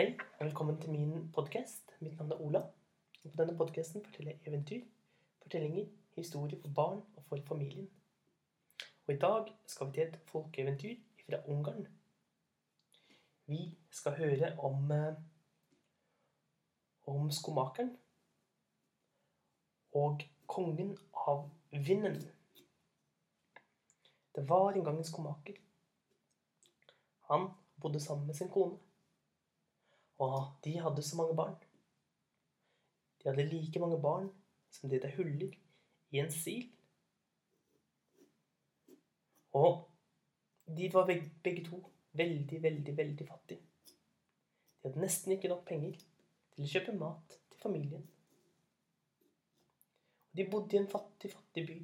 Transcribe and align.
Hei, 0.00 0.16
og 0.38 0.46
velkommen 0.46 0.80
til 0.80 0.90
min 0.90 1.32
podkast. 1.32 1.90
Mitt 2.00 2.16
navn 2.16 2.32
er 2.32 2.40
Ola. 2.40 2.60
Og 3.24 3.32
på 3.32 3.36
denne 3.36 3.56
podkasten 3.56 4.04
forteller 4.04 4.30
jeg 4.30 4.40
eventyr, 4.48 4.86
fortellinger, 5.42 5.90
historier 6.16 6.60
for 6.62 6.72
barn 6.78 7.02
og 7.16 7.24
for 7.26 7.42
familien. 7.48 7.90
Og 9.06 9.14
i 9.14 9.18
dag 9.18 9.52
skal 9.66 9.86
vi 9.86 9.92
til 9.92 10.02
et 10.02 10.16
folkeeventyr 10.32 10.94
fra 11.26 11.42
Ungarn. 11.52 11.86
Vi 13.46 13.78
skal 13.90 14.16
høre 14.16 14.54
om 14.58 14.90
eh, 14.90 15.20
om 17.06 17.30
skomakeren 17.30 17.96
og 19.92 20.24
kongen 20.46 20.96
av 21.26 21.50
vinden. 21.70 22.22
Det 24.34 24.48
var 24.48 24.72
en 24.72 24.84
gang 24.84 24.96
en 24.98 25.12
skomaker. 25.14 25.60
Han 27.28 27.50
bodde 27.80 28.00
sammen 28.00 28.26
med 28.26 28.34
sin 28.34 28.48
kone. 28.48 28.78
Og 30.20 30.52
de 30.64 30.76
hadde 30.80 31.02
så 31.02 31.16
mange 31.16 31.36
barn. 31.36 31.56
De 33.22 33.28
hadde 33.28 33.48
like 33.48 33.80
mange 33.80 34.00
barn 34.02 34.28
som 34.70 34.90
det 34.90 35.02
er 35.04 35.16
huller 35.16 35.54
i 36.10 36.20
en 36.20 36.32
sil. 36.34 36.68
Og 39.56 39.86
de 40.76 40.90
var 40.92 41.06
begge, 41.06 41.30
begge 41.44 41.64
to 41.66 41.80
veldig, 42.12 42.62
veldig, 42.62 42.96
veldig 42.96 43.26
fattige. 43.28 43.60
De 44.82 44.88
hadde 44.88 45.02
nesten 45.02 45.34
ikke 45.34 45.50
nok 45.50 45.64
penger 45.68 45.96
til 46.54 46.64
å 46.64 46.70
kjøpe 46.74 46.96
mat 46.98 47.38
til 47.50 47.62
familien. 47.62 48.04
Og 50.30 50.38
de 50.38 50.46
bodde 50.52 50.76
i 50.76 50.80
en 50.80 50.90
fattig, 50.90 51.32
fattig 51.32 51.64
by, 51.66 51.78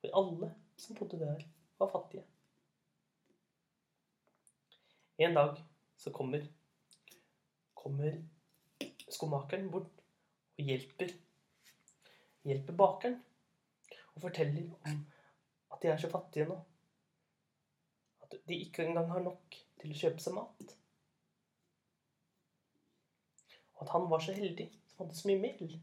hvor 0.00 0.16
alle 0.22 0.52
som 0.80 0.96
bodde 0.96 1.20
der, 1.20 1.44
var 1.80 1.92
fattige. 1.92 2.24
En 5.20 5.36
dag 5.36 5.58
så 6.00 6.12
kommer 6.12 6.46
kommer 7.80 8.20
skomakeren 9.10 9.70
bort 9.72 10.04
og 10.58 10.68
hjelper 10.68 11.12
hjelper 12.48 12.76
bakeren 12.76 13.18
og 14.14 14.22
forteller 14.24 14.68
om 14.88 15.00
at 15.70 15.82
de 15.82 15.88
er 15.88 16.00
så 16.00 16.10
fattige 16.10 16.48
nå. 16.48 16.56
At 18.22 18.36
de 18.48 18.58
ikke 18.64 18.86
engang 18.86 19.10
har 19.12 19.24
nok 19.24 19.56
til 19.80 19.92
å 19.92 19.98
kjøpe 20.02 20.22
seg 20.22 20.36
mat. 20.36 20.74
Og 23.76 23.84
at 23.86 23.92
han 23.94 24.08
var 24.10 24.24
så 24.24 24.36
heldig 24.36 24.68
som 24.90 25.04
hadde 25.04 25.18
så 25.18 25.30
mye 25.30 25.42
mel. 25.44 25.76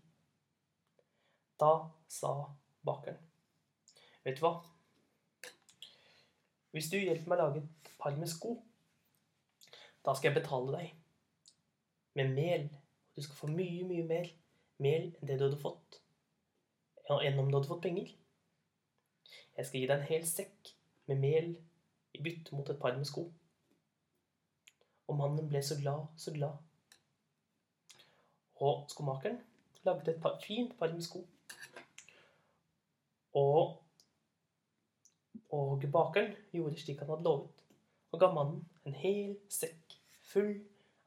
Da 1.57 1.71
sa 2.11 2.33
bakeren 2.85 3.23
Vet 4.25 4.37
du 4.37 4.43
hva? 4.43 4.57
Hvis 6.75 6.89
du 6.91 6.97
hjelper 6.99 7.31
meg 7.31 7.39
å 7.39 7.45
lage 7.45 7.61
et 7.63 7.91
par 7.97 8.17
med 8.19 8.29
sko, 8.29 8.57
da 10.05 10.13
skal 10.13 10.29
jeg 10.29 10.41
betale 10.41 10.73
deg 10.75 10.96
med 12.17 12.33
mel. 12.33 12.67
Du 13.15 13.23
skal 13.23 13.37
få 13.37 13.49
mye, 13.53 13.85
mye 13.87 14.05
mer 14.09 14.29
mel 14.83 15.09
enn 15.09 15.29
det 15.29 15.39
du 15.39 15.47
hadde 15.47 15.61
fått 15.61 16.01
ja, 17.07 17.17
enn 17.23 17.39
om 17.39 17.49
du 17.49 17.57
hadde 17.57 17.69
fått 17.69 17.85
penger. 17.85 18.11
Jeg 19.57 19.65
skal 19.65 19.79
gi 19.79 19.89
deg 19.89 19.97
en 19.97 20.09
hel 20.09 20.25
sekk 20.27 20.71
med 21.09 21.21
mel 21.23 21.51
i 22.17 22.21
bytte 22.23 22.55
mot 22.55 22.69
et 22.69 22.79
par 22.81 22.97
med 22.97 23.07
sko. 23.09 23.25
Og 25.07 25.17
mannen 25.17 25.47
ble 25.49 25.61
så 25.63 25.77
glad, 25.79 26.07
så 26.19 26.33
glad. 26.35 26.59
Og 28.59 28.87
skomakeren 28.91 29.39
lagde 29.87 30.11
et 30.11 30.21
par, 30.21 30.39
fint 30.43 30.73
par 30.77 30.91
med 30.91 31.05
sko. 31.05 31.23
Og, 33.37 33.77
og 35.53 35.85
bakeren 35.93 36.33
gjorde 36.51 36.81
slik 36.81 36.99
han 37.03 37.11
hadde 37.13 37.27
lovet, 37.27 37.63
og 38.11 38.19
ga 38.19 38.31
mannen 38.33 38.63
en 38.87 38.95
hel 38.97 39.35
sekk 39.51 39.95
full 40.27 40.57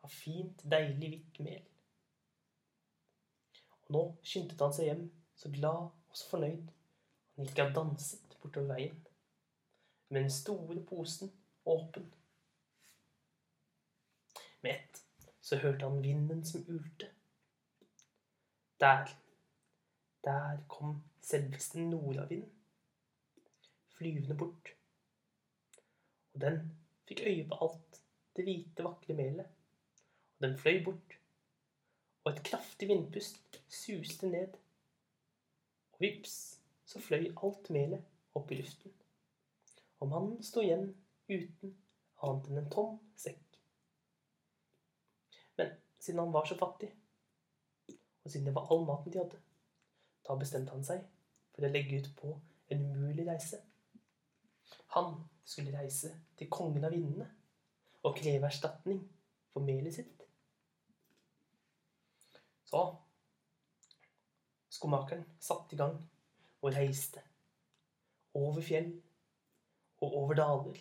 av 0.05 0.13
fint, 0.15 0.63
deilig 0.65 1.11
hvitt 1.13 1.41
mel. 1.45 1.65
Og 3.85 3.95
nå 3.97 4.05
skyndte 4.23 4.59
han 4.63 4.77
seg 4.77 4.91
hjem, 4.91 5.07
så 5.37 5.53
glad 5.55 5.89
og 5.91 6.19
så 6.19 6.31
fornøyd. 6.33 6.71
Han 7.37 7.49
gikk 7.49 7.63
og 7.65 7.75
danset 7.77 8.37
bortover 8.43 8.75
veien 8.75 8.99
med 10.11 10.25
den 10.25 10.33
store 10.35 10.81
posen 10.87 11.31
åpen. 11.71 12.07
Med 14.61 14.75
ett 14.75 15.03
så 15.41 15.57
hørte 15.63 15.87
han 15.87 16.03
vinden 16.03 16.45
som 16.45 16.65
ulte. 16.69 17.11
Der, 18.81 19.13
der 20.25 20.65
kom 20.69 21.03
selveste 21.23 21.81
nordavinden 21.81 22.57
flyvende 24.01 24.37
bort. 24.37 24.69
Og 26.33 26.41
den 26.41 26.61
fikk 27.09 27.21
øye 27.27 27.49
på 27.49 27.59
alt 27.65 27.99
det 28.37 28.45
hvite, 28.47 28.85
vakre 28.85 29.15
melet. 29.15 29.60
Den 30.41 30.57
fløy 30.59 30.85
bort, 30.85 31.17
og 32.25 32.33
et 32.33 32.43
kraftig 32.45 32.89
vindpust 32.89 33.61
suste 33.69 34.29
ned. 34.29 34.55
Og 35.93 36.01
vips, 36.01 36.61
så 36.85 37.01
fløy 37.01 37.29
alt 37.29 37.71
melet 37.71 38.07
opp 38.35 38.51
i 38.51 38.61
luften. 38.61 38.95
Og 40.01 40.09
mannen 40.09 40.43
sto 40.45 40.63
igjen 40.65 40.87
uten 41.29 41.75
annet 42.25 42.49
enn 42.49 42.61
en 42.63 42.71
tom 42.73 42.97
sekk. 43.21 43.59
Men 45.61 45.75
siden 46.01 46.23
han 46.25 46.33
var 46.33 46.49
så 46.49 46.57
fattig, 46.57 46.89
og 48.25 48.31
siden 48.31 48.49
det 48.49 48.55
var 48.57 48.73
all 48.73 48.87
maten 48.89 49.13
de 49.13 49.21
hadde, 49.21 49.41
da 50.27 50.37
bestemte 50.41 50.73
han 50.73 50.87
seg 50.87 51.05
for 51.55 51.67
å 51.67 51.73
legge 51.73 52.01
ut 52.01 52.09
på 52.17 52.33
en 52.73 52.87
umulig 52.95 53.27
reise. 53.29 53.61
Han 54.97 55.15
skulle 55.45 55.77
reise 55.77 56.15
til 56.39 56.49
kongen 56.53 56.85
av 56.87 56.95
vindene 56.95 57.29
og 58.07 58.17
kreve 58.17 58.49
erstatning 58.49 59.03
for 59.53 59.67
melet 59.67 59.95
sitt. 59.99 60.20
Så 62.71 62.85
skomakeren 64.71 65.25
satte 65.43 65.75
i 65.75 65.79
gang 65.81 65.97
og 66.61 66.75
reiste 66.77 67.23
over 68.39 68.63
fjell 68.63 68.93
og 70.01 70.15
over 70.23 70.39
daler. 70.39 70.79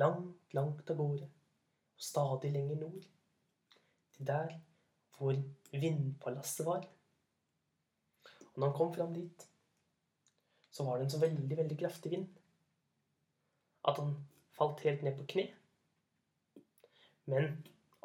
Langt, 0.00 0.36
langt 0.56 0.90
av 0.92 0.98
gårde 1.00 1.28
og 1.28 2.04
stadig 2.10 2.52
lenger 2.54 2.82
nord. 2.82 3.06
Til 4.16 4.28
der 4.28 4.58
hvor 5.16 5.36
vindpalasset 5.72 6.66
var. 6.66 6.84
Og 8.52 8.56
når 8.56 8.66
han 8.66 8.76
kom 8.76 8.94
fram 8.94 9.14
dit, 9.14 9.48
så 10.70 10.84
var 10.84 10.98
det 10.98 11.08
en 11.08 11.14
så 11.16 11.20
veldig, 11.20 11.56
veldig 11.56 11.78
kraftig 11.80 12.12
vind 12.12 12.28
at 13.88 13.96
han 13.96 14.16
falt 14.56 14.82
helt 14.84 15.02
ned 15.02 15.16
på 15.16 15.26
kne. 15.34 15.46
Men 17.32 17.52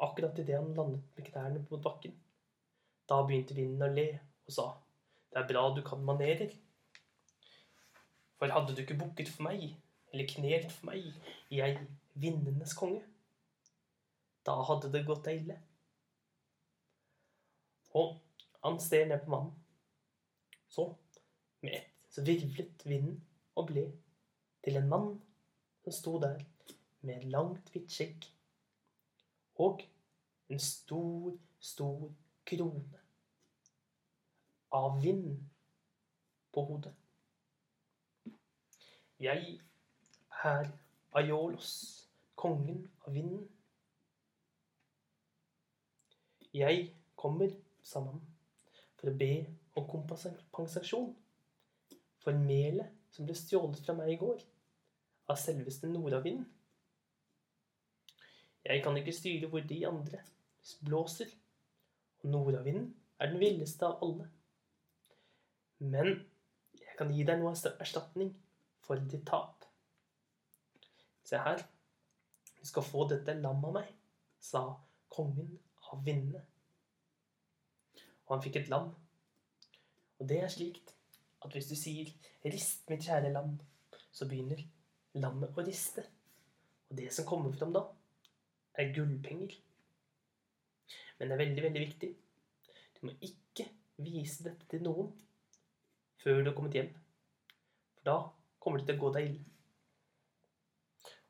akkurat 0.02 0.38
idet 0.38 0.56
han 0.56 0.74
landet 0.74 1.16
med 1.16 1.28
knærne 1.30 1.64
på 1.68 1.80
bakken, 1.84 2.14
da 3.10 3.20
begynte 3.26 3.54
vinden 3.56 3.86
å 3.86 3.92
le 3.92 4.08
og 4.46 4.54
sa 4.54 4.66
det 5.36 5.42
er 5.42 5.48
bra 5.50 5.62
du 5.74 5.82
kan 5.84 6.00
manerer. 6.00 6.52
For 8.38 8.48
hadde 8.48 8.72
du 8.72 8.80
ikke 8.80 8.96
bukket 8.96 9.28
for 9.28 9.44
meg, 9.44 9.66
eller 10.12 10.28
knelt 10.30 10.70
for 10.72 10.88
meg, 10.88 11.10
jeg 11.52 11.82
vindenes 12.16 12.72
konge, 12.78 13.02
da 14.46 14.54
hadde 14.64 14.88
det 14.94 15.04
gått 15.04 15.26
deg 15.26 15.42
ille. 15.42 15.58
Og 18.00 18.16
han 18.64 18.80
ser 18.80 19.10
ned 19.10 19.26
på 19.26 19.34
mannen. 19.34 19.52
Så, 20.72 20.88
med 21.60 21.76
ett, 21.82 21.92
så 22.08 22.24
virvlet 22.24 22.88
vinden 22.88 23.20
og 23.56 23.68
ble 23.68 23.86
til 24.64 24.80
en 24.80 24.88
mann 24.88 25.10
som 25.84 25.94
sto 25.94 26.16
der 26.22 26.40
med 27.04 27.28
langt, 27.32 27.68
hvitt 27.72 27.92
skjegg 27.92 28.24
og 29.62 29.84
en 30.48 30.60
stor, 30.60 31.36
stor 31.60 32.08
krone 32.46 33.02
av 34.76 35.00
vind 35.02 35.36
på 36.52 36.64
hodet. 36.68 36.94
Jeg 39.20 39.60
er 40.44 40.70
Aiolos, 41.16 41.70
kongen 42.36 42.82
av 43.06 43.14
vinden. 43.16 43.46
Jeg 46.52 46.90
kommer, 47.16 47.52
sa 47.82 48.02
mannen, 48.04 48.24
for 48.96 49.12
å 49.12 49.16
be 49.16 49.30
om 49.76 49.88
kompensasjon 49.88 51.14
for 52.24 52.36
melet 52.44 52.92
som 53.12 53.28
ble 53.28 53.36
stjålet 53.36 53.80
fra 53.84 53.96
meg 53.96 54.14
i 54.14 54.20
går 54.20 54.44
av 55.32 55.40
selveste 55.40 55.88
nordavinden. 55.88 56.46
Jeg 58.66 58.82
kan 58.82 58.96
ikke 58.98 59.14
styre 59.14 59.48
hvor 59.50 59.62
de 59.64 59.82
andre 59.86 60.20
blåser, 60.84 61.30
og 62.22 62.30
nordavinden 62.30 62.88
er 63.20 63.30
den 63.32 63.40
villeste 63.40 63.86
av 63.86 64.02
alle. 64.04 64.28
Men 65.78 66.12
jeg 66.80 66.96
kan 66.98 67.12
gi 67.12 67.24
deg 67.28 67.40
noe 67.40 67.54
erstatning 67.54 68.32
for 68.86 69.00
ditt 69.12 69.26
tap. 69.28 69.66
Se 71.26 71.38
her, 71.42 71.62
du 72.60 72.66
skal 72.66 72.86
få 72.86 73.06
dette 73.10 73.34
lammet 73.40 73.68
av 73.70 73.74
meg, 73.80 73.88
sa 74.40 74.62
kongen 75.12 75.56
av 75.92 76.04
vindene. 76.06 76.42
Og 78.26 78.36
han 78.36 78.44
fikk 78.44 78.60
et 78.60 78.70
lam. 78.72 78.92
Og 80.16 80.28
det 80.30 80.40
er 80.42 80.52
slikt 80.52 80.94
at 81.44 81.52
hvis 81.52 81.68
du 81.70 81.76
sier 81.78 82.10
'rist, 82.44 82.88
mitt 82.88 83.04
kjære 83.04 83.32
lam', 83.32 83.58
så 84.12 84.26
begynner 84.28 84.62
lammet 85.14 85.58
å 85.58 85.64
riste. 85.66 86.02
Og 86.90 86.96
det 86.96 87.12
som 87.12 87.26
kommer 87.26 87.52
fram 87.52 87.72
da, 87.72 87.84
er 88.74 88.92
gullpenger. 88.94 89.54
Men 91.18 91.28
det 91.28 91.36
er 91.36 91.42
veldig, 91.44 91.62
veldig 91.68 91.82
viktig. 91.86 92.10
Du 92.96 93.06
må 93.06 93.16
ikke 93.24 93.68
vise 94.04 94.44
dette 94.44 94.68
til 94.70 94.84
noen 94.84 95.12
før 96.22 96.42
du 96.42 96.50
har 96.50 96.56
kommet 96.56 96.76
hjem. 96.76 96.92
For 97.96 98.08
da 98.08 98.16
kommer 98.60 98.80
det 98.80 98.88
til 98.90 98.98
å 98.98 99.04
gå 99.04 99.12
deg 99.16 99.28
ille. 99.30 99.44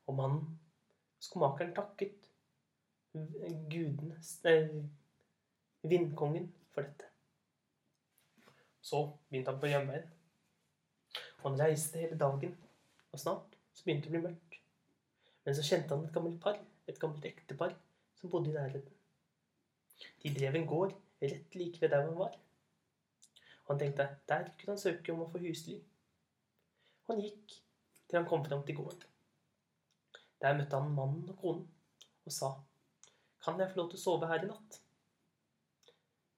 Og 0.07 0.15
mannen, 0.15 0.57
skomakeren, 1.23 1.75
takket 1.75 2.27
gudenes 3.71 4.45
eh, 4.45 4.67
vindkongen 5.81 6.51
for 6.73 6.87
dette. 6.87 7.09
Så 8.81 9.03
begynte 9.29 9.51
han 9.51 9.61
på 9.61 9.71
hjemveien. 9.71 10.11
Han 11.43 11.59
reiste 11.59 12.01
hele 12.01 12.17
dagen, 12.19 12.55
og 13.11 13.19
snart 13.19 13.57
så 13.73 13.85
begynte 13.85 14.09
det 14.09 14.11
å 14.11 14.15
bli 14.17 14.29
mørkt. 14.29 14.59
Men 15.45 15.55
så 15.55 15.63
kjente 15.63 15.95
han 15.95 16.05
et 16.07 16.13
gammelt 16.15 16.39
par, 16.43 16.59
et 16.87 16.99
gammelt 16.99 17.25
ektepar, 17.27 17.75
som 18.19 18.31
bodde 18.31 18.51
i 18.51 18.55
nærheten. 18.55 18.96
De 20.23 20.33
drev 20.33 20.55
en 20.55 20.67
gård 20.69 20.95
rett 21.21 21.55
like 21.55 21.81
ved 21.81 21.93
der 21.93 22.05
han 22.05 22.17
var. 22.17 22.35
Og 23.65 23.73
han 23.73 23.79
tenkte 23.81 24.09
der 24.29 24.51
kunne 24.57 24.75
han 24.75 24.81
søke 24.81 25.13
om 25.13 25.23
å 25.25 25.29
få 25.31 25.41
husly. 25.43 25.77
Og 27.05 27.13
han 27.15 27.23
gikk 27.25 27.57
til 28.07 28.19
han 28.19 28.27
kom 28.29 28.45
fram 28.45 28.63
til 28.67 28.77
gården. 28.77 29.07
Der 30.41 30.57
møtte 30.57 30.79
han 30.79 30.93
mannen 30.93 31.29
og 31.33 31.39
konen 31.41 31.67
og 32.27 32.31
sa, 32.31 32.49
'Kan 33.41 33.59
jeg 33.59 33.71
få 33.71 33.77
lov 33.79 33.89
til 33.89 33.97
å 33.97 34.01
sove 34.01 34.27
her 34.27 34.43
i 34.43 34.47
natt?' 34.47 34.81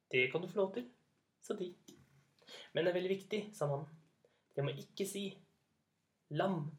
'Det 0.10 0.32
kan 0.32 0.42
du 0.42 0.48
få 0.48 0.56
lov 0.56 0.74
til', 0.74 0.90
sa 1.42 1.54
de. 1.54 1.76
'Men 2.74 2.86
det 2.86 2.90
er 2.90 3.00
veldig 3.00 3.16
viktig', 3.18 3.54
sa 3.54 3.68
mannen. 3.68 3.90
'Jeg 4.56 4.66
må 4.66 4.72
ikke 4.72 5.08
si 5.08 5.38
lam, 6.30 6.72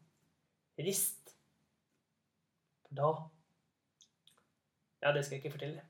rist, 0.79 1.35
for 2.87 2.95
da 2.95 3.29
Ja, 5.01 5.11
det 5.11 5.25
skal 5.25 5.35
jeg 5.35 5.45
ikke 5.45 5.57
fortelle, 5.57 5.81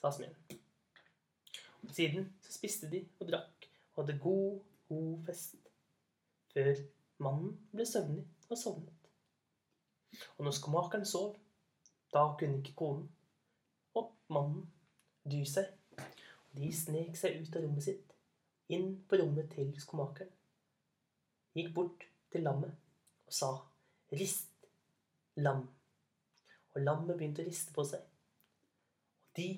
sa 0.00 0.12
smeden. 0.14 0.60
Siden 1.90 2.32
så 2.42 2.52
spiste 2.52 2.90
de 2.90 3.02
og 3.20 3.28
drakk 3.30 3.68
og 3.94 4.02
hadde 4.02 4.18
god, 4.22 4.60
god 4.88 5.26
fest. 5.26 5.56
Før 6.52 6.74
mannen 7.22 7.54
ble 7.72 7.86
søvnig 7.86 8.24
og 8.48 8.58
sovnet. 8.58 8.94
Og 10.38 10.44
når 10.44 10.56
skomakeren 10.56 11.06
sov, 11.06 11.36
da 12.12 12.24
kunne 12.38 12.60
ikke 12.62 12.76
konen 12.78 13.08
og 13.98 14.12
mannen 14.32 14.66
dy 15.28 15.42
seg. 15.48 15.72
Og 15.98 16.60
de 16.60 16.70
snek 16.74 17.16
seg 17.18 17.40
ut 17.42 17.56
av 17.56 17.64
rommet 17.64 17.84
sitt, 17.84 18.12
inn 18.72 18.94
på 19.08 19.18
rommet 19.20 19.50
til 19.52 19.72
skomakeren. 19.80 20.30
Gikk 21.56 21.72
bort 21.74 22.06
til 22.32 22.44
lammet 22.46 22.74
og 23.26 23.34
sa 23.34 23.50
'rist, 24.12 24.68
lam'. 25.36 25.66
Og 26.74 26.80
lammet 26.80 27.16
begynte 27.16 27.42
å 27.42 27.48
riste 27.48 27.72
på 27.72 27.84
seg. 27.84 28.00
Og 28.00 29.36
de 29.36 29.48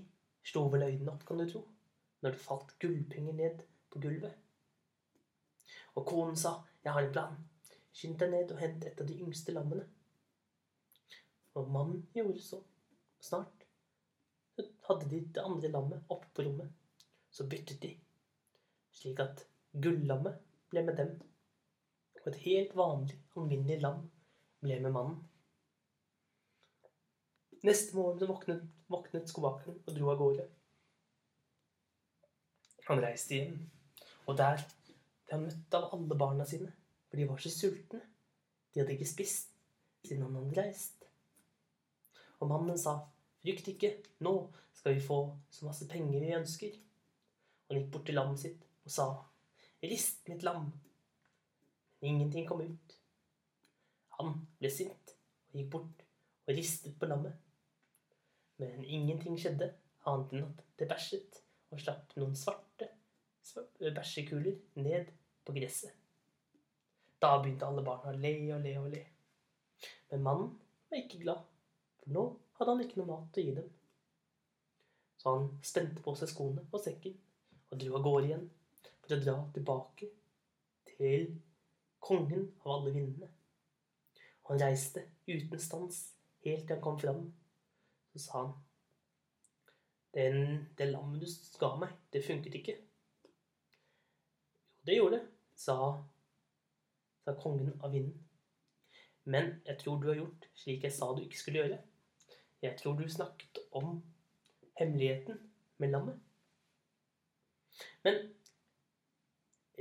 slo 0.47 0.67
vel 0.73 0.87
øynene 0.89 1.13
opp, 1.13 1.25
kan 1.27 1.39
du 1.39 1.47
tro 1.51 1.67
når 2.21 2.35
det 2.35 2.43
falt 2.43 2.75
gullpenger 2.83 3.33
ned 3.33 3.63
på 3.91 4.01
gulvet. 4.03 4.35
Og 5.97 6.07
konen 6.07 6.37
sa, 6.37 6.63
'Jeg 6.85 6.93
har 6.93 7.03
en 7.03 7.13
plan. 7.13 7.39
Skynd 7.93 8.19
deg 8.19 8.31
ned 8.31 8.53
og 8.53 8.59
hent 8.59 8.85
et 8.85 9.01
av 9.01 9.07
de 9.07 9.17
yngste 9.21 9.53
lammene.' 9.53 9.89
Og 11.55 11.71
mannen 11.71 12.07
gjorde 12.15 12.43
så. 12.43 12.61
Snart 13.21 13.67
hadde 14.89 15.09
de 15.11 15.21
det 15.35 15.43
andre 15.45 15.69
lammet 15.69 16.05
oppe 16.09 16.29
på 16.35 16.43
rommet. 16.43 16.71
Så 17.31 17.47
byttet 17.47 17.83
de, 17.83 17.91
slik 18.93 19.21
at 19.23 19.45
gullammet 19.73 20.41
ble 20.71 20.83
med 20.83 20.97
dem, 20.97 21.13
og 22.21 22.27
et 22.33 22.41
helt 22.45 22.73
vanlig, 22.77 23.19
alminnelig 23.37 23.81
lam 23.81 24.01
ble 24.61 24.81
med 24.83 24.93
mannen. 24.97 25.21
Neste 27.63 27.97
morgen 27.97 28.29
våknet, 28.29 28.63
våknet 28.89 29.29
skomakeren 29.29 29.83
og 29.85 29.93
dro 29.93 30.07
av 30.09 30.17
gårde. 30.17 30.47
Han 32.87 33.03
reiste 33.05 33.37
hjem, 33.37 33.59
og 34.25 34.39
der 34.39 34.63
ble 34.63 35.35
han 35.35 35.45
møtt 35.45 35.77
av 35.77 35.91
alle 35.93 36.17
barna 36.23 36.47
sine, 36.49 36.71
for 37.11 37.21
de 37.21 37.27
var 37.29 37.43
så 37.45 37.53
sultne. 37.53 38.01
De 38.73 38.81
hadde 38.81 38.95
ikke 38.95 39.09
spist 39.11 39.53
siden 40.07 40.25
han 40.25 40.39
hadde 40.39 40.57
reist. 40.57 41.05
Og 42.41 42.49
mannen 42.49 42.79
sa, 42.81 42.97
'Frykt 43.41 43.69
ikke, 43.69 43.91
nå 44.21 44.33
skal 44.75 44.95
vi 44.95 45.05
få 45.05 45.19
så 45.51 45.67
masse 45.67 45.89
penger 45.89 46.21
vi 46.21 46.33
ønsker.' 46.37 46.81
Han 47.69 47.79
gikk 47.79 47.93
bort 47.93 48.07
til 48.07 48.15
lammet 48.15 48.41
sitt 48.41 48.65
og 48.85 48.91
sa, 48.91 49.07
'Rist 49.83 50.29
mitt 50.29 50.43
lam.' 50.43 50.73
Ingenting 52.01 52.49
kom 52.49 52.65
ut. 52.65 52.97
Han 54.17 54.47
ble 54.59 54.71
sint 54.71 55.17
og 55.53 55.61
gikk 55.61 55.71
bort 55.71 56.05
og 56.47 56.57
ristet 56.57 56.99
på 56.99 57.07
lammet. 57.07 57.50
Men 58.61 58.85
ingenting 58.85 59.39
skjedde 59.41 59.73
annet 60.09 60.35
enn 60.37 60.49
at 60.49 60.65
det 60.81 60.89
bæsjet 60.91 61.41
og 61.71 61.81
slapp 61.81 62.13
noen 62.19 62.37
svarte 62.37 62.91
bæsjekuler 63.97 64.59
ned 64.75 65.11
på 65.45 65.55
gresset. 65.57 65.95
Da 67.21 67.37
begynte 67.41 67.67
alle 67.69 67.85
barna 67.85 68.13
å 68.13 68.21
le 68.21 68.33
og 68.55 68.63
le 68.65 68.77
og 68.81 68.89
le. 68.93 69.03
Men 70.11 70.23
mannen 70.25 70.53
var 70.91 71.03
ikke 71.03 71.21
glad, 71.23 71.43
for 72.01 72.15
nå 72.17 72.25
hadde 72.59 72.75
han 72.75 72.85
ikke 72.85 73.01
noe 73.01 73.11
mat 73.11 73.41
å 73.41 73.45
gi 73.45 73.57
dem. 73.57 73.69
Så 75.21 75.35
han 75.35 75.51
spente 75.65 76.05
på 76.05 76.15
seg 76.17 76.31
skoene 76.33 76.65
og 76.71 76.81
sekken 76.81 77.17
og 77.71 77.81
dro 77.81 77.99
av 77.99 78.07
gårde 78.07 78.31
igjen 78.31 78.47
for 79.03 79.17
å 79.17 79.21
dra 79.25 79.37
tilbake 79.57 80.09
til 80.95 81.29
kongen 82.01 82.49
av 82.65 82.73
alle 82.79 82.95
vindene. 82.95 83.29
Og 84.45 84.55
han 84.55 84.65
reiste 84.65 85.05
uten 85.29 85.61
stans 85.61 86.01
helt 86.47 86.65
til 86.65 86.75
han 86.77 86.85
kom 86.85 86.99
fram. 87.01 87.27
Så 88.13 88.19
sa 88.25 88.43
han 88.45 88.55
den, 90.15 90.69
det 90.79 90.89
lammet 90.91 91.23
du 91.23 91.59
ga 91.61 91.75
meg, 91.79 91.93
det 92.13 92.25
funket 92.27 92.57
ikke. 92.59 92.75
Jo, 94.81 94.87
det 94.87 94.97
gjorde 94.97 95.19
det, 95.19 95.27
sa, 95.55 95.77
sa 97.25 97.35
kongen 97.39 97.77
av 97.79 97.93
vinden. 97.95 98.17
Men 99.31 99.53
jeg 99.67 99.79
tror 99.79 100.01
du 100.01 100.09
har 100.09 100.19
gjort 100.19 100.49
slik 100.59 100.85
jeg 100.85 100.97
sa 100.97 101.13
du 101.15 101.23
ikke 101.23 101.39
skulle 101.39 101.63
gjøre. 101.63 101.79
Jeg 102.63 102.77
tror 102.81 102.97
du 102.99 103.09
snakket 103.09 103.61
om 103.77 104.01
hemmeligheten 104.81 105.39
med 105.79 105.93
lammet. 105.95 106.19
Men 108.03 108.19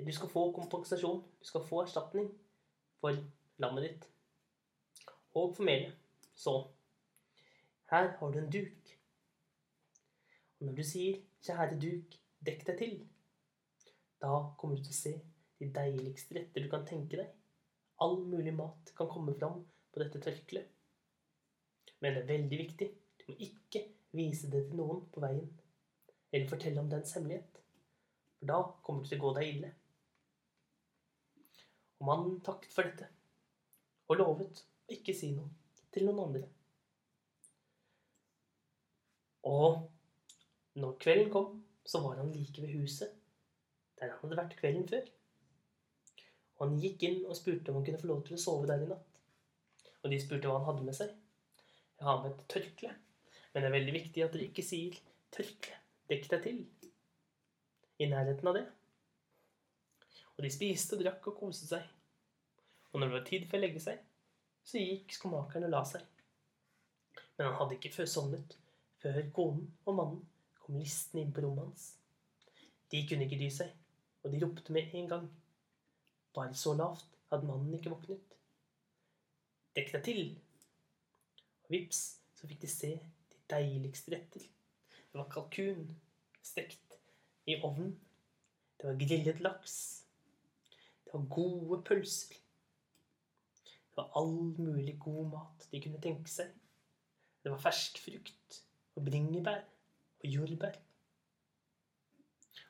du 0.05 0.11
skal 0.13 0.29
få 0.29 0.51
kompensasjon. 0.55 1.23
Du 1.39 1.45
skal 1.47 1.65
få 1.65 1.81
erstatning 1.83 2.29
for 2.99 3.17
lammet 3.57 3.87
ditt. 3.87 4.05
Og 5.33 5.55
for 5.55 5.63
melet. 5.63 5.95
Så 6.35 6.67
her 7.91 8.11
har 8.17 8.31
du 8.31 8.39
en 8.39 8.51
duk. 8.51 8.95
Og 10.59 10.67
når 10.67 10.75
du 10.75 10.83
sier 10.83 11.21
'Kjære 11.41 11.79
duk, 11.81 12.15
dekk 12.45 12.65
deg 12.67 12.77
til', 12.77 13.07
da 14.21 14.31
kommer 14.57 14.75
du 14.75 14.83
til 14.83 14.95
å 14.95 15.01
se 15.01 15.13
de 15.59 15.69
deiligste 15.75 16.35
retter 16.35 16.63
du 16.63 16.69
kan 16.71 16.85
tenke 16.87 17.17
deg. 17.17 17.29
All 18.03 18.19
mulig 18.25 18.53
mat 18.55 18.91
kan 18.95 19.09
komme 19.11 19.33
fram 19.39 19.63
på 19.91 20.03
dette 20.03 20.21
tørkleet. 20.23 20.67
Men 21.99 22.15
det 22.15 22.21
er 22.23 22.27
veldig 22.33 22.59
viktig. 22.61 22.89
Du 23.19 23.23
må 23.31 23.35
ikke 23.47 23.81
vise 24.15 24.51
det 24.51 24.65
til 24.67 24.79
noen 24.79 25.01
på 25.13 25.23
veien. 25.23 25.49
Eller 26.31 26.51
fortelle 26.51 26.79
om 26.79 26.91
dens 26.91 27.15
hemmelighet. 27.15 27.59
For 28.39 28.51
da 28.51 28.59
kommer 28.83 29.03
det 29.03 29.09
til 29.11 29.19
å 29.19 29.23
gå 29.25 29.33
deg 29.39 29.49
ille. 29.55 29.71
Og 31.99 32.07
mannen 32.07 32.39
takket 32.45 32.75
for 32.75 32.87
dette. 32.87 33.09
Og 34.07 34.21
lovet 34.21 34.63
å 34.63 34.95
ikke 34.95 35.15
si 35.15 35.33
noe 35.35 35.51
til 35.91 36.07
noen 36.07 36.23
andre. 36.27 36.47
Og 39.47 39.89
når 40.79 40.97
kvelden 40.99 41.31
kom, 41.31 41.63
så 41.85 42.01
var 42.03 42.19
han 42.19 42.31
like 42.31 42.61
ved 42.61 42.75
huset 42.79 43.15
der 43.99 44.13
han 44.13 44.19
hadde 44.21 44.37
vært 44.39 44.55
kvelden 44.59 44.85
før. 44.87 45.07
Og 46.59 46.61
han 46.65 46.79
gikk 46.79 47.03
inn 47.07 47.17
og 47.25 47.35
spurte 47.35 47.71
om 47.71 47.79
han 47.79 47.85
kunne 47.87 47.99
få 47.99 48.07
lov 48.07 48.21
til 48.27 48.37
å 48.37 48.39
sove 48.39 48.67
der 48.69 48.83
i 48.83 48.87
natt. 48.87 49.19
Og 50.03 50.11
de 50.13 50.19
spurte 50.23 50.47
hva 50.47 50.59
han 50.59 50.67
hadde 50.69 50.85
med 50.87 50.95
seg. 50.95 51.11
Jeg 51.99 52.07
har 52.07 52.21
med 52.23 52.31
et 52.31 52.45
tørkle. 52.53 52.93
Men 53.51 53.63
det 53.63 53.69
er 53.69 53.75
veldig 53.75 53.95
viktig 53.95 54.23
at 54.23 54.35
dere 54.35 54.47
ikke 54.47 54.63
sier 54.63 54.99
'tørkle'. 55.35 55.81
Dekk 56.09 56.29
deg 56.31 56.43
til. 56.43 56.61
I 57.99 58.07
nærheten 58.07 58.47
av 58.47 58.55
det. 58.55 58.65
Og 60.37 60.43
de 60.45 60.51
spiste 60.53 60.95
og 60.95 61.03
drakk 61.03 61.27
og 61.27 61.39
koste 61.41 61.67
seg. 61.67 61.83
Og 62.93 62.99
når 62.99 63.07
det 63.07 63.17
var 63.17 63.25
tid 63.27 63.49
for 63.49 63.59
å 63.59 63.61
legge 63.61 63.83
seg, 63.83 63.99
så 64.63 64.79
gikk 64.79 65.11
skomakeren 65.13 65.67
og 65.67 65.75
la 65.75 65.83
seg. 65.85 66.07
Men 67.37 67.49
han 67.49 67.57
hadde 67.59 67.75
ikke 67.75 67.91
før 67.93 68.07
sovnet 68.09 68.55
før 68.99 69.21
konen 69.35 69.69
og 69.85 69.95
mannen 69.95 70.23
kom 70.59 70.79
listende 70.79 71.23
inn 71.23 71.33
på 71.35 71.43
rommet 71.45 71.69
hans. 71.69 71.85
De 72.91 73.03
kunne 73.07 73.25
ikke 73.27 73.39
dy 73.39 73.49
seg, 73.53 73.71
og 74.23 74.33
de 74.33 74.41
ropte 74.43 74.73
med 74.75 74.93
en 74.97 75.09
gang. 75.11 75.29
Bare 76.35 76.57
så 76.57 76.73
lavt 76.77 77.17
hadde 77.31 77.47
mannen 77.47 77.75
ikke 77.77 77.93
våknet. 77.93 78.35
Dekk 79.77 79.93
deg 79.95 80.05
til! 80.07 80.21
Og 81.63 81.73
vips, 81.73 82.03
så 82.35 82.49
fikk 82.49 82.63
de 82.63 82.71
se 82.71 82.91
de 83.31 83.41
deiligste 83.51 84.13
retter. 84.15 84.45
Det 84.89 85.17
var 85.17 85.29
kalkun 85.31 85.87
stekt 86.45 86.97
i 87.49 87.59
ovnen. 87.61 87.95
Det 88.79 88.89
var 88.89 88.99
grillet 88.99 89.41
laks. 89.43 89.75
Det 91.05 91.13
var 91.13 91.27
gode 91.33 91.81
pølser. 91.85 92.37
Det 93.89 93.97
var 93.97 94.11
all 94.17 94.33
mulig 94.57 94.95
god 94.99 95.29
mat 95.33 95.69
de 95.71 95.81
kunne 95.83 96.01
tenke 96.01 96.31
seg. 96.31 96.51
Det 97.43 97.51
var 97.51 97.61
fersk 97.63 97.99
frukt 98.03 98.63
og 98.99 99.05
bringebær 99.05 99.61
og 100.19 100.25
jordbær. 100.27 100.75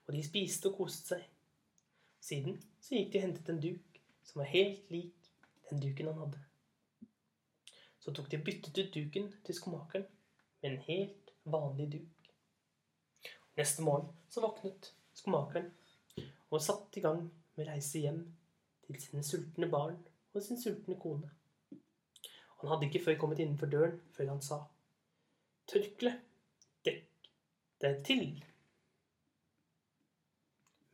Og 0.07 0.13
de 0.13 0.23
spiste 0.25 0.69
og 0.69 0.77
koste 0.77 1.15
seg. 1.15 1.25
Siden 2.21 2.59
så 2.81 2.95
gikk 2.95 3.13
de 3.13 3.19
og 3.21 3.25
hentet 3.25 3.49
en 3.49 3.61
duk 3.63 3.99
som 4.25 4.43
var 4.43 4.51
helt 4.51 4.91
lik 4.93 5.29
den 5.69 5.81
duken 5.81 6.11
han 6.11 6.21
hadde. 6.23 6.43
Så 7.99 8.13
tok 8.13 8.29
de 8.31 8.37
og 8.39 8.45
byttet 8.45 8.77
ut 8.77 8.93
duken 8.93 9.29
til 9.45 9.57
skomakeren 9.57 10.05
med 10.61 10.71
en 10.71 10.81
helt 10.85 11.33
vanlig 11.45 11.89
duk. 11.97 12.31
Neste 13.57 13.83
morgen 13.85 14.09
så 14.29 14.41
våknet 14.45 14.93
skomakeren 15.13 15.71
og 16.49 16.61
satte 16.61 16.99
i 16.99 17.03
gang 17.05 17.25
med 17.55 17.65
å 17.65 17.69
reise 17.71 18.01
hjem 18.05 18.23
til 18.85 19.01
sine 19.01 19.25
sultne 19.25 19.69
barn 19.69 19.97
og 20.33 20.43
sin 20.45 20.61
sultne 20.61 20.97
kone. 21.01 21.29
Han 22.59 22.73
hadde 22.73 22.89
ikke 22.89 23.03
før 23.05 23.17
kommet 23.21 23.41
innenfor 23.41 23.71
døren 23.71 23.97
før 24.15 24.33
han 24.33 24.43
sa 24.45 24.63
Tørkle, 25.69 26.15
dekk 26.85 27.27
deg 27.83 27.99
til. 28.07 28.39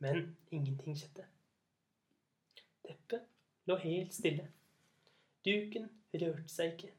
Men 0.04 0.36
ingenting 0.52 0.98
skjedde. 0.98 1.24
Teppet 2.84 3.24
lå 3.70 3.78
helt 3.80 4.12
stille. 4.14 4.44
Duken 5.46 5.88
rørte 6.12 6.52
seg 6.52 6.74
ikke. 6.74 6.92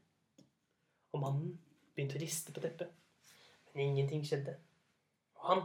Og 1.13 1.22
mannen 1.22 1.53
begynte 1.93 2.17
å 2.17 2.24
riste 2.24 2.55
på 2.55 2.63
teppet. 2.65 2.89
Men 3.74 3.91
ingenting 3.91 4.25
skjedde. 4.25 4.57
Og 5.38 5.46
han 5.51 5.63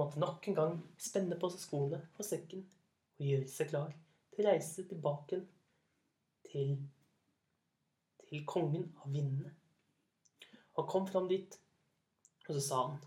måtte 0.00 0.18
nok 0.18 0.50
en 0.50 0.58
gang 0.58 0.76
spenne 0.98 1.38
på 1.38 1.52
seg 1.52 1.62
skoene 1.62 2.02
og 2.16 2.26
sekken 2.26 2.66
og 3.20 3.26
gjøre 3.28 3.48
seg 3.52 3.70
klar 3.70 3.94
til 4.34 4.42
å 4.42 4.50
reise 4.50 4.86
tilbake 4.88 5.40
til, 6.50 6.76
til 8.26 8.44
kongen 8.50 8.90
av 8.98 9.14
vindene. 9.14 9.54
Han 10.76 10.86
kom 10.88 11.06
fram 11.08 11.28
dit, 11.28 11.56
og 12.48 12.54
så 12.54 12.60
sa 12.60 12.82
han 12.86 13.00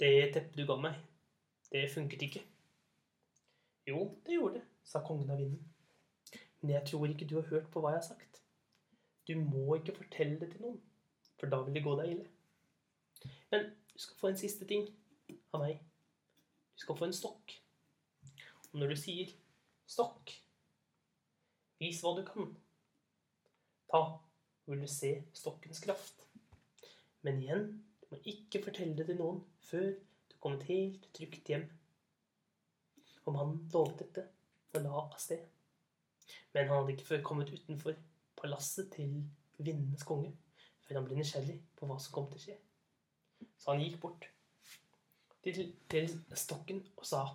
Det 0.00 0.32
teppet 0.34 0.56
du 0.56 0.64
ga 0.66 0.76
meg, 0.80 0.96
det 1.72 1.88
funket 1.92 2.22
ikke. 2.28 2.44
Jo, 3.88 4.04
det 4.26 4.36
gjorde 4.36 4.60
det, 4.60 4.64
sa 4.84 5.02
kongen 5.04 5.30
av 5.30 5.40
vinden. 5.40 5.64
Men 6.60 6.74
jeg 6.76 6.86
tror 6.90 7.08
ikke 7.08 7.26
du 7.28 7.36
har 7.40 7.50
hørt 7.50 7.70
på 7.72 7.80
hva 7.80 7.94
jeg 7.94 8.02
har 8.02 8.08
sagt. 8.08 8.42
Du 9.28 9.34
må 9.38 9.76
ikke 9.76 9.96
fortelle 9.96 10.38
det 10.40 10.50
til 10.52 10.64
noen, 10.64 10.80
for 11.40 11.50
da 11.52 11.60
vil 11.64 11.76
det 11.76 11.84
gå 11.84 11.94
deg 12.00 12.12
ille. 12.14 12.28
Men 13.50 13.70
du 13.92 13.98
skal 14.00 14.20
få 14.20 14.30
en 14.30 14.40
siste 14.40 14.68
ting 14.68 14.86
av 15.52 15.62
meg. 15.62 15.80
Du 16.74 16.84
skal 16.84 16.98
få 16.98 17.08
en 17.08 17.16
stokk. 17.16 17.56
Og 18.72 18.80
når 18.80 18.94
du 18.94 18.96
sier 19.00 19.32
'stokk', 19.88 20.34
vis 21.80 22.00
hva 22.02 22.14
du 22.18 22.24
kan. 22.26 22.52
Da 23.92 24.02
vil 24.66 24.80
du 24.84 24.86
se 24.86 25.14
stokkens 25.32 25.80
kraft. 25.80 26.27
Men 27.26 27.40
igjen, 27.42 27.66
du 28.00 28.12
må 28.12 28.20
ikke 28.32 28.62
fortelle 28.64 28.96
det 28.98 29.08
til 29.08 29.18
noen 29.18 29.40
før 29.68 29.90
du 30.30 30.36
kom 30.42 30.58
helt 30.68 31.08
trygt 31.16 31.50
hjem. 31.50 31.66
Og 33.26 33.34
mannen 33.34 33.64
lovet 33.74 34.04
dette 34.04 34.24
og 34.74 34.84
la 34.84 34.94
av 35.02 35.18
sted. 35.20 35.42
Men 36.52 36.68
han 36.68 36.80
hadde 36.80 36.94
ikke 36.94 37.08
før 37.10 37.24
kommet 37.26 37.52
utenfor 37.52 37.96
palasset 38.38 38.92
til 38.94 39.18
vindenes 39.58 40.06
konge 40.06 40.32
før 40.84 41.00
han 41.00 41.06
ble 41.08 41.18
nysgjerrig 41.18 41.58
på 41.76 41.88
hva 41.88 41.98
som 42.00 42.14
kom 42.14 42.28
til 42.30 42.40
å 42.40 42.44
skje. 42.46 42.56
Så 43.58 43.72
han 43.72 43.82
gikk 43.82 43.98
bort 44.02 44.28
til, 45.44 45.74
til 45.90 46.14
stokken 46.38 46.82
og 46.96 47.04
sa 47.06 47.26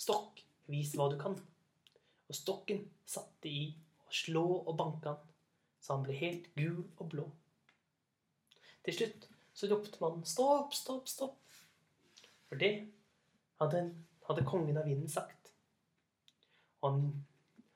Stokk, 0.00 0.40
vis 0.72 0.94
hva 0.96 1.10
du 1.12 1.18
kan. 1.20 1.34
Og 2.30 2.36
stokken 2.36 2.86
satte 3.04 3.50
i 3.50 3.66
å 4.06 4.14
slå 4.14 4.44
og 4.62 4.72
banke 4.78 5.12
han, 5.12 5.34
så 5.82 5.98
han 5.98 6.06
ble 6.06 6.16
helt 6.16 6.46
gul 6.56 6.78
og 6.96 7.10
blå. 7.12 7.26
Til 8.86 8.96
slutt 8.96 9.26
så 9.56 9.68
ropte 9.70 10.00
man 10.00 10.22
stopp, 10.28 10.74
stopp, 10.74 11.08
stopp. 11.10 11.38
For 12.48 12.60
det 12.60 12.72
hadde, 13.60 13.82
hadde 14.28 14.46
kongen 14.48 14.78
av 14.80 14.88
vinden 14.88 15.10
sagt. 15.10 15.52
Og, 16.86 17.02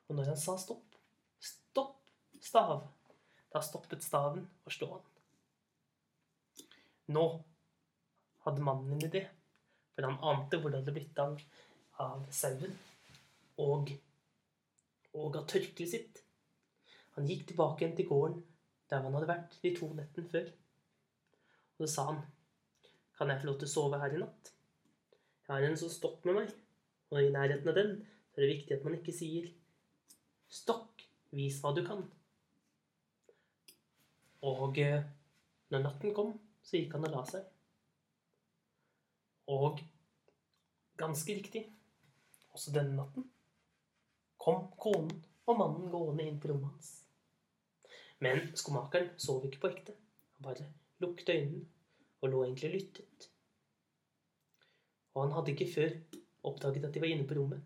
og 0.08 0.16
når 0.16 0.32
han 0.32 0.40
sa 0.40 0.56
stopp, 0.60 0.96
stopp, 1.44 1.98
stav, 2.40 2.86
da 3.52 3.62
stoppet 3.62 4.02
staven 4.02 4.46
å 4.64 4.72
slå 4.72 4.88
han. 4.94 5.04
Nå 7.14 7.24
hadde 8.46 8.64
mannen 8.64 8.96
en 8.96 9.06
idé, 9.06 9.26
for 9.94 10.08
han 10.08 10.18
ante 10.32 10.58
hvor 10.60 10.72
det 10.72 10.80
hadde 10.80 10.96
blitt 10.96 11.20
av, 11.20 11.36
av 12.00 12.24
sauen 12.32 12.72
og, 13.60 13.92
og 15.12 15.38
av 15.38 15.44
tørkleet 15.52 15.92
sitt. 15.92 16.22
Han 17.14 17.28
gikk 17.28 17.46
tilbake 17.50 17.84
igjen 17.84 17.96
til 18.00 18.08
gården 18.08 18.40
der 18.90 19.04
han 19.04 19.14
hadde 19.16 19.30
vært 19.30 19.58
de 19.62 19.72
to 19.76 19.90
nettene 19.96 20.32
før. 20.32 20.48
Og 21.74 21.84
så 21.84 21.90
sa 21.94 22.06
han, 22.10 22.20
kan 23.18 23.30
jeg 23.30 23.40
få 23.42 23.48
lov 23.50 23.58
til 23.60 23.68
å 23.68 23.74
sove 23.74 24.00
her 24.02 24.14
i 24.14 24.20
natt? 24.22 24.50
Jeg 25.44 25.52
har 25.52 25.66
en 25.66 25.78
som 25.78 25.90
stokk 25.92 26.24
med 26.28 26.38
meg, 26.38 26.52
og 27.12 27.20
i 27.20 27.32
nærheten 27.34 27.70
av 27.70 27.78
den 27.78 27.96
så 28.30 28.40
er 28.40 28.46
det 28.46 28.52
viktig 28.54 28.76
at 28.76 28.86
man 28.86 28.96
ikke 28.98 29.14
sier 29.14 29.50
stokk, 30.50 31.02
vis 31.34 31.58
hva 31.62 31.74
du 31.74 31.82
kan. 31.86 32.04
Og 34.44 34.78
eh, 34.78 35.02
når 35.74 35.82
natten 35.82 36.14
kom, 36.14 36.34
så 36.62 36.78
gikk 36.78 36.94
han 36.96 37.06
og 37.08 37.14
la 37.16 37.24
seg. 37.28 37.44
Og 39.50 39.82
ganske 41.00 41.36
riktig, 41.36 41.64
også 42.54 42.72
denne 42.74 42.96
natten, 42.96 43.26
kom 44.40 44.68
konen 44.80 45.10
og 45.44 45.58
mannen 45.58 45.90
gående 45.92 46.28
inn 46.28 46.40
på 46.40 46.52
rommet 46.52 46.70
hans. 46.70 46.92
Men 48.24 48.46
skomakeren 48.56 49.10
sov 49.20 49.44
ikke 49.44 49.60
på 49.64 49.72
ekte. 49.74 49.96
Han 50.36 50.46
bare 50.46 50.70
lukket 51.04 51.32
øynene 51.34 51.62
og 52.20 52.32
lå 52.32 52.42
egentlig 52.46 52.72
lyttet. 52.74 53.28
Og 55.14 55.22
han 55.22 55.36
hadde 55.36 55.54
ikke 55.54 55.70
før 55.70 55.94
oppdaget 56.50 56.88
at 56.88 56.96
de 56.96 57.04
var 57.04 57.12
inne 57.12 57.28
på 57.28 57.36
rommet, 57.38 57.62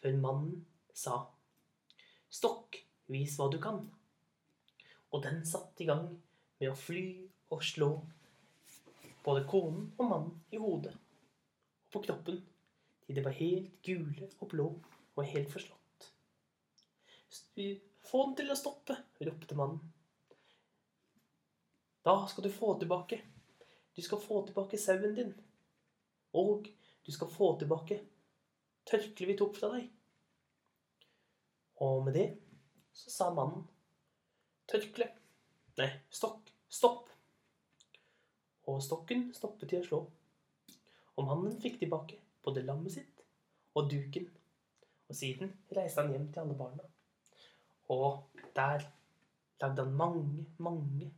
før 0.00 0.16
mannen 0.22 0.64
sa 0.96 1.20
Stokk, 2.30 2.78
vis 3.10 3.34
hva 3.36 3.50
du 3.50 3.58
kan. 3.62 3.82
Og 5.10 5.22
den 5.24 5.42
satte 5.46 5.82
i 5.82 5.90
gang 5.90 6.06
med 6.62 6.70
å 6.70 6.78
fly 6.78 7.04
og 7.50 7.64
slå 7.66 7.90
både 9.24 9.44
konen 9.50 9.90
og 9.98 10.06
mannen 10.06 10.36
i 10.54 10.60
hodet 10.62 10.94
og 11.90 11.96
på 11.96 12.04
kroppen 12.06 12.36
til 13.06 13.16
de 13.16 13.22
var 13.24 13.34
helt 13.34 13.70
gule 13.82 14.28
og 14.38 14.48
blå 14.52 14.66
og 15.16 15.24
helt 15.26 15.50
forslått. 15.50 16.04
Få 18.06 18.20
den 18.28 18.36
til 18.38 18.52
å 18.52 18.58
stoppe, 18.58 18.94
ropte 19.26 19.56
mannen. 19.58 19.80
Da 22.04 22.26
skal 22.28 22.44
du 22.44 22.50
få 22.50 22.78
tilbake. 22.78 23.20
Du 23.96 24.02
skal 24.02 24.20
få 24.20 24.46
tilbake 24.46 24.78
sauen 24.78 25.14
din. 25.14 25.34
Og 26.32 26.68
du 27.06 27.12
skal 27.12 27.28
få 27.28 27.58
tilbake 27.58 28.00
tørkleet 28.88 29.28
vi 29.28 29.36
tok 29.38 29.56
fra 29.56 29.72
deg. 29.74 29.90
Og 31.80 32.04
med 32.04 32.16
det 32.16 32.28
så 32.92 33.10
sa 33.10 33.28
mannen 33.34 33.66
tørkle 34.70 35.08
Nei, 35.78 35.88
stokk. 36.12 36.50
Stopp. 36.70 37.08
Og 38.68 38.82
stokken 38.84 39.30
stoppet 39.34 39.70
til 39.70 39.80
å 39.80 39.86
slå. 39.86 40.00
Og 41.16 41.26
mannen 41.26 41.56
fikk 41.62 41.78
tilbake 41.80 42.18
både 42.44 42.64
lammet 42.66 42.94
sitt 42.94 43.22
og 43.78 43.88
duken. 43.90 44.28
Og 45.08 45.16
siden 45.16 45.54
reiste 45.74 46.02
han 46.02 46.12
hjem 46.14 46.28
til 46.30 46.44
alle 46.44 46.58
barna. 46.58 46.86
Og 47.90 48.36
der 48.56 48.84
lagde 49.62 49.86
han 49.86 49.96
mange, 49.96 50.44
mange 50.58 51.10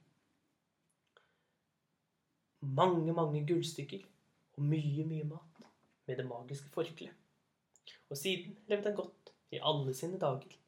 mange, 2.62 3.12
mange 3.12 3.44
gullstykker 3.46 4.04
og 4.56 4.64
mye, 4.64 5.04
mye 5.06 5.26
mat 5.26 5.62
med 6.06 6.16
det 6.16 6.26
magiske 6.26 6.70
forkleet. 6.74 7.14
Og 8.10 8.16
siden 8.16 8.58
levde 8.68 8.90
han 8.90 8.96
godt 8.96 9.32
i 9.50 9.60
alle 9.62 9.94
sine 9.94 10.18
dager. 10.18 10.58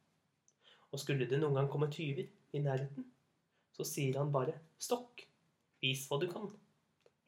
Og 0.93 1.01
skulle 1.01 1.29
det 1.31 1.41
noen 1.41 1.59
gang 1.59 1.71
komme 1.71 1.91
tyver 1.93 2.27
i 2.53 2.63
nærheten, 2.63 3.07
så 3.75 3.85
sier 3.85 4.19
han 4.19 4.33
bare 4.33 4.55
'stokk, 4.79 5.27
vis 5.83 6.07
hva 6.09 6.19
du 6.21 6.27
kan', 6.31 6.53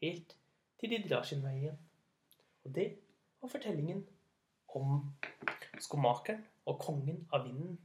helt 0.02 0.36
til 0.78 0.90
de 0.90 1.08
drar 1.08 1.22
sin 1.22 1.42
vei 1.42 1.56
igjen. 1.56 1.78
Og 2.64 2.74
det 2.74 2.98
var 3.40 3.48
fortellingen 3.48 4.06
om 4.68 5.12
skomakeren 5.80 6.44
og 6.66 6.80
kongen 6.80 7.26
av 7.32 7.44
vinden. 7.44 7.78